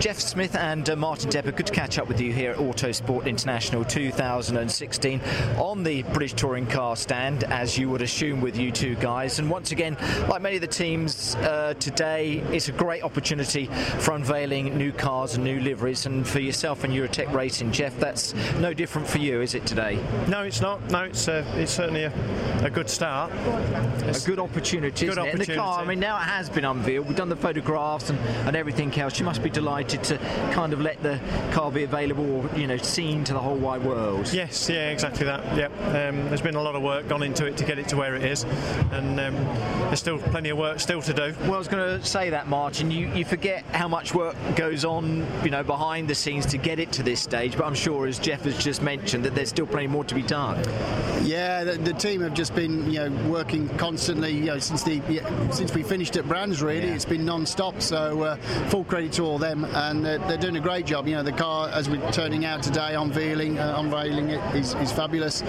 [0.00, 3.26] Jeff Smith and uh, Martin Depper, good to catch up with you here at Autosport
[3.26, 5.20] International 2016
[5.58, 9.38] on the British Touring Car stand, as you would assume with you two guys.
[9.38, 9.96] And once again,
[10.28, 15.34] like many of the teams uh, today, it's a great opportunity for unveiling new cars
[15.34, 16.06] and new liveries.
[16.06, 20.04] And for yourself and Eurotech Racing, Jeff, that's no different for you, is it today?
[20.26, 20.90] No, it's not.
[20.90, 23.30] No, it's uh, it's certainly a, a good start.
[24.08, 25.52] It's a good opportunity, good opportunity.
[25.52, 27.06] And the car, I mean, now it has been unveiled.
[27.06, 29.18] We've done the photographs and, and everything else.
[29.18, 30.18] You must be delighted to
[30.52, 31.18] kind of let the
[31.52, 34.32] car be available or you know seen to the whole wide world.
[34.32, 35.56] Yes, yeah, exactly that.
[35.56, 35.72] Yep.
[35.80, 38.14] Um, there's been a lot of work gone into it to get it to where
[38.14, 38.44] it is,
[38.92, 39.34] and um,
[39.86, 41.34] there's still plenty of work still to do.
[41.42, 42.90] Well, I was going to say that, Martin.
[42.90, 46.78] You you forget how much work goes on, you know, behind the scenes to get
[46.78, 47.56] it to this stage.
[47.56, 50.22] But I'm sure, as Jeff has just mentioned, that there's still plenty more to be
[50.22, 50.62] done.
[51.22, 55.00] Yeah, the, the team have just been you know working constantly, you know, since the
[55.50, 56.62] since we finished at Brands.
[56.62, 56.94] Really, yeah.
[56.94, 57.80] it's been non-stop.
[57.80, 58.36] So uh,
[58.68, 61.06] full credit to all them and they're, they're, doing a great job.
[61.06, 64.92] You know, the car as we're turning out today, unveiling, uh, unveiling it is, is
[64.92, 65.42] fabulous.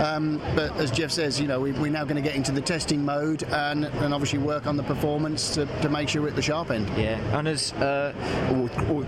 [0.00, 2.60] Um, but as Jeff says, you know, we, are now going to get into the
[2.60, 6.36] testing mode and, and obviously work on the performance to, to make sure we're at
[6.36, 6.88] the sharp end.
[6.96, 8.12] Yeah, and as uh,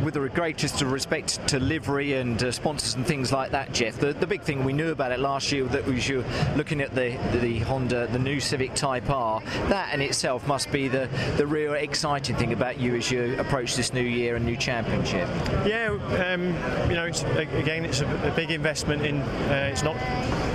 [0.05, 4.13] with the greatest respect to livery and uh, sponsors and things like that, Jeff, the,
[4.13, 6.25] the big thing we knew about it last year that was you
[6.57, 9.41] looking at the, the, Honda, the new Civic Type R.
[9.69, 11.75] That in itself must be the the real
[12.13, 15.27] exciting thing about you as you approach this new year and new championship?
[15.67, 16.49] Yeah, um,
[16.91, 19.23] you know, it's, again, it's a, a, big investment in.
[19.23, 19.97] Uh, it's not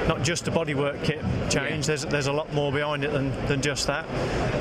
[0.07, 1.83] not just a bodywork kit change.
[1.83, 1.95] Yeah.
[1.95, 4.05] There's there's a lot more behind it than, than just that.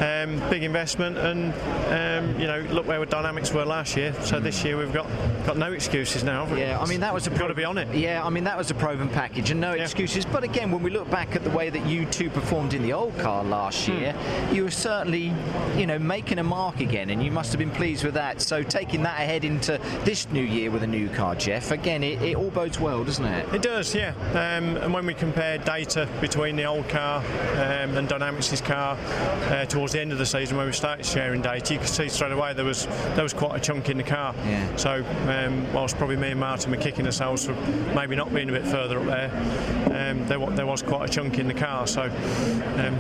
[0.01, 1.53] Um, big investment, and
[1.93, 4.15] um, you know, look where the dynamics were last year.
[4.23, 5.07] So this year we've got
[5.47, 6.53] got no excuses now.
[6.55, 7.95] Yeah, I mean that was a pro- got to be on it.
[7.95, 9.83] Yeah, I mean that was a proven package, and no yeah.
[9.83, 10.25] excuses.
[10.25, 12.95] But again, when we look back at the way that you two performed in the
[12.95, 13.99] old car last hmm.
[13.99, 14.55] year, mm.
[14.55, 15.33] you were certainly,
[15.77, 18.41] you know, making a mark again, and you must have been pleased with that.
[18.41, 22.23] So taking that ahead into this new year with a new car, Jeff, again, it,
[22.23, 23.53] it all bodes well, doesn't it?
[23.55, 24.15] It does, yeah.
[24.31, 29.65] Um, and when we compare data between the old car um, and Dynamics' car uh,
[29.67, 32.33] towards the end of the season, when we started sharing data, you could see straight
[32.33, 34.35] away there was there was quite a chunk in the car.
[34.45, 34.77] Yeah.
[34.77, 37.55] So um, whilst probably me and Martin were kicking ourselves for
[37.95, 41.39] maybe not being a bit further up there, um, there, there was quite a chunk
[41.39, 41.87] in the car.
[41.87, 42.97] So um,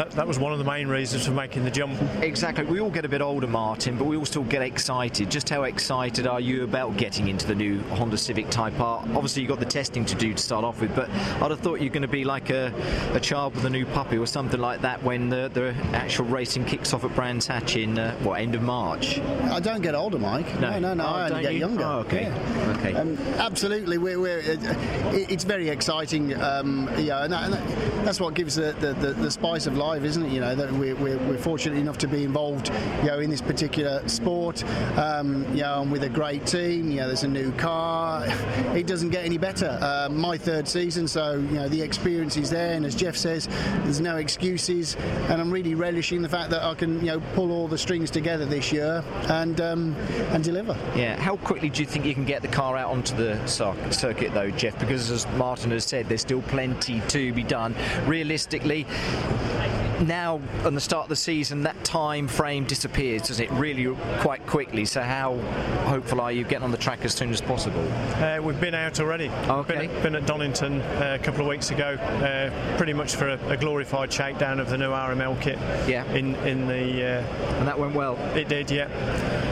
[0.00, 2.00] that, that was one of the main reasons for making the jump.
[2.22, 2.64] Exactly.
[2.64, 5.30] We all get a bit older, Martin, but we all still get excited.
[5.30, 9.00] Just how excited are you about getting into the new Honda Civic Type R?
[9.14, 11.82] Obviously, you've got the testing to do to start off with, but I'd have thought
[11.82, 12.72] you're going to be like a,
[13.12, 16.64] a child with a new puppy or something like that when the, the actual racing
[16.64, 19.18] kicks off at Brands Hatch in, uh, what, end of March?
[19.18, 20.46] I don't get older, Mike.
[20.60, 20.94] No, no, no.
[20.94, 21.58] no oh, I only get you?
[21.58, 21.84] younger.
[21.84, 22.22] Oh, okay.
[22.22, 22.76] Yeah.
[22.78, 22.94] okay.
[22.94, 23.98] Um, absolutely.
[23.98, 26.40] We're, we're, uh, it's very exciting.
[26.40, 29.76] Um, yeah, and, that, and that, that's what gives the, the, the, the, spice of
[29.76, 30.32] life, isn't it?
[30.32, 32.68] You know, that we're, we're, we're, fortunate enough to be involved,
[33.02, 34.62] you know, in this particular sport.
[34.98, 36.90] Um, you know, and with a great team.
[36.90, 38.26] You know, there's a new car.
[38.70, 39.78] It doesn't get any better.
[39.80, 43.48] Uh, my third season, so you know the experience is there, and as Jeff says,
[43.82, 44.96] there's no excuses,
[45.28, 48.10] and I'm really relishing the fact that I can you know pull all the strings
[48.10, 49.96] together this year and um,
[50.30, 50.76] and deliver.
[50.94, 51.20] Yeah.
[51.20, 54.50] How quickly do you think you can get the car out onto the circuit though,
[54.50, 54.78] Jeff?
[54.78, 57.74] Because as Martin has said, there's still plenty to be done.
[58.06, 58.86] Realistically,
[60.00, 63.50] now on the start of the season, that time frame disappears, does it?
[63.52, 64.84] Really quite quickly.
[64.84, 65.36] So how
[65.86, 67.86] hopeful are you getting on the track as soon as possible?
[68.14, 69.28] Uh, we've been out already.
[69.28, 69.86] Okay.
[69.86, 73.48] Been, been at Donington uh, a couple of weeks ago, uh, pretty much for a,
[73.48, 75.58] a, glorified shakedown of the new RML kit.
[75.88, 76.04] Yeah.
[76.12, 77.04] In in the.
[77.04, 78.16] Uh, and that went well.
[78.36, 78.86] It did, yeah.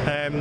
[0.08, 0.34] Um,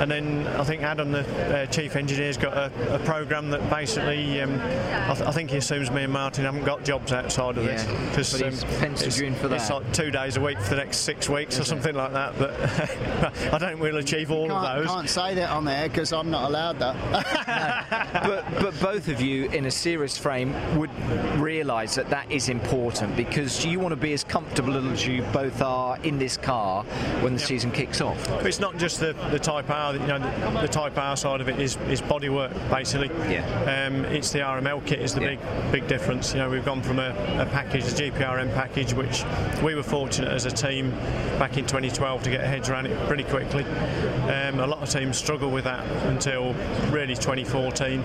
[0.00, 1.20] and then I think Adam, the
[1.56, 5.50] uh, chief engineer, has got a, a program that basically, um, I, th- I, think
[5.50, 7.84] he assumes me and Martin haven't got jobs outside of yeah.
[8.14, 10.76] this because um, penciled you in for It's like two days a week for the
[10.76, 12.38] next six weeks or something like that.
[12.38, 14.88] But I don't really achieve all of those.
[14.90, 16.96] I can't say that on there because I'm not allowed that.
[18.22, 20.90] but, but both of you, in a serious frame, would
[21.38, 25.60] realise that that is important because you want to be as comfortable as you both
[25.62, 26.84] are in this car
[27.20, 27.48] when the yep.
[27.48, 28.28] season kicks off.
[28.44, 29.94] It's not just the, the Type R.
[29.94, 33.08] You know, the, the Type R side of it is, is bodywork basically.
[33.30, 33.86] Yeah.
[33.86, 35.36] Um, it's the RML kit is the yeah.
[35.70, 36.32] big big difference.
[36.32, 39.24] You know, we've gone from a, a package, a GPRM package, which
[39.62, 40.90] we were fortunate as a team
[41.38, 43.64] back in 2012 to get heads around it pretty quickly.
[43.64, 46.54] Um, a lot of teams struggle with that until
[46.90, 48.02] really 2014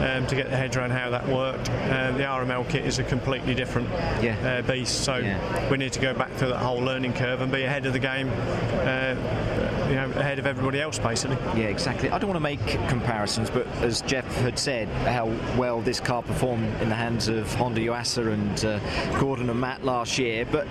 [0.00, 1.70] um, to get their heads around how that worked.
[1.70, 3.88] Um, the RML kit is a completely different
[4.22, 4.36] yeah.
[4.44, 5.70] uh, beast, so yeah.
[5.70, 7.98] we need to go back through that whole learning curve and be ahead of the
[7.98, 8.30] game.
[8.30, 9.14] Uh,
[9.88, 11.36] you know, ahead of everybody else, basically.
[11.60, 12.10] Yeah, exactly.
[12.10, 15.26] I don't want to make comparisons, but as Jeff had said, how
[15.58, 19.84] well this car performed in the hands of Honda Yuasa and uh, Gordon and Matt
[19.84, 20.66] last year, but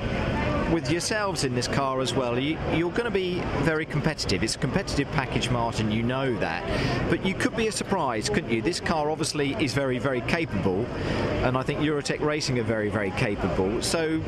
[0.73, 4.43] with yourselves in this car as well, you, are going to be very competitive.
[4.43, 6.63] It's a competitive package, Martin, you know that.
[7.11, 8.59] But you could be a surprise, couldn't you?
[8.63, 10.83] This car obviously is very, very capable,
[11.43, 13.83] and I think Eurotech Racing are very, very capable.
[13.83, 14.19] So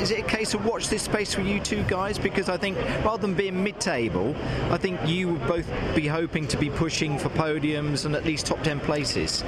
[0.00, 2.16] is it a case of watch this space for you two guys?
[2.16, 4.36] Because I think rather than being mid table,
[4.70, 5.66] I think you would both
[5.96, 9.42] be hoping to be pushing for podiums and at least top 10 places.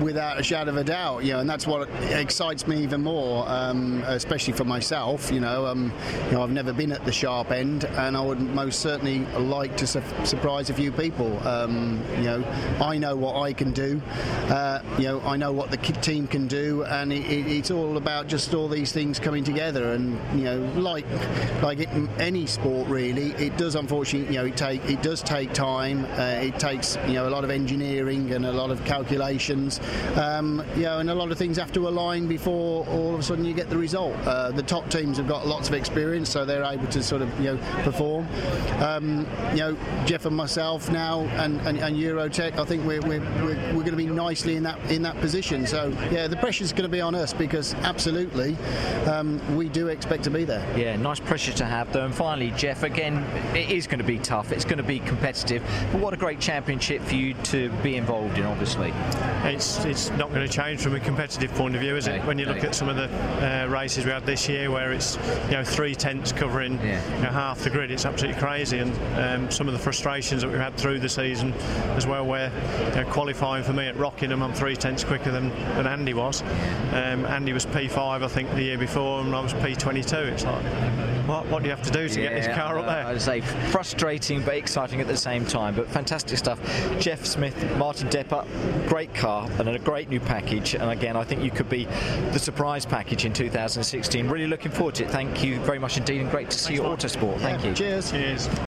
[0.00, 4.02] Without a shadow of a doubt, know, and that's what excites me even more, um,
[4.06, 5.32] especially for myself.
[5.32, 5.92] You know, know, um,
[6.26, 9.76] you know, I've never been at the sharp end, and I would most certainly like
[9.78, 11.46] to su- surprise a few people.
[11.46, 12.44] Um, you know,
[12.80, 14.00] I know what I can do.
[14.48, 17.96] Uh, you know, I know what the team can do, and it, it, it's all
[17.96, 19.92] about just all these things coming together.
[19.92, 21.06] And you know, like
[21.62, 21.88] like it,
[22.18, 26.04] any sport really, it does unfortunately, you know, it take it does take time.
[26.18, 29.80] Uh, it takes you know a lot of engineering and a lot of calculations.
[30.16, 33.22] Um, you know, and a lot of things have to align before all of a
[33.22, 34.14] sudden you get the result.
[34.26, 37.40] Uh, the top teams have got lots of experience, so they're able to sort of
[37.40, 38.26] you know perform.
[38.80, 43.20] Um, you know, Jeff and myself now, and, and, and Eurotech, I think we're, we're,
[43.42, 45.66] we're, we're going to be nicely in that in that position.
[45.66, 48.56] So yeah, the pressure's going to be on us because absolutely
[49.06, 50.64] um, we do expect to be there.
[50.76, 52.04] Yeah, nice pressure to have though.
[52.04, 53.24] And finally, Jeff, again,
[53.56, 54.52] it is going to be tough.
[54.52, 55.62] It's going to be competitive.
[55.92, 58.92] But what a great championship for you to be involved in, obviously.
[59.44, 62.24] It's it's not going to change from a competitive point of view, is it?
[62.24, 63.08] When you look at some of the
[63.64, 67.16] uh, races we had this year, where it's you know three tenths covering yeah.
[67.16, 67.90] you know, half the grid.
[67.90, 71.52] It's absolutely crazy, and um, some of the frustrations that we've had through the season
[71.94, 72.50] as well, where
[72.90, 76.42] you know, qualifying for me at Rockingham, I'm three tenths quicker than, than Andy was.
[76.92, 80.12] Um, Andy was P5, I think, the year before, and I was P22.
[80.32, 80.64] It's like,
[81.26, 83.06] what, what do you have to do to yeah, get this car up there?
[83.06, 86.60] I'd say frustrating but exciting at the same time, but fantastic stuff.
[87.00, 88.46] Jeff Smith, Martin Depper,
[88.88, 90.74] great car and a great new package.
[90.74, 91.84] And again, I think you could be
[92.32, 94.28] the surprise package in 2016.
[94.28, 95.10] Really looking forward to it.
[95.16, 97.40] Thank you very much indeed, and great to see Thanks you at Autosport.
[97.40, 97.74] Thank yeah, you.
[97.74, 98.10] Cheers.
[98.10, 98.65] Cheers.